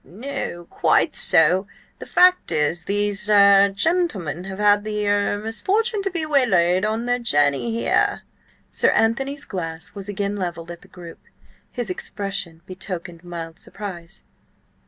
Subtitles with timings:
[0.03, 1.67] "No–quite so—
[1.99, 8.23] The fact is, these–er–gentlemen have had the–er–misfortune to be waylaid on their journey here."
[8.71, 11.19] Sir Anthony's glass was again levelled at the group.
[11.71, 14.23] His expression betokened mild surprise.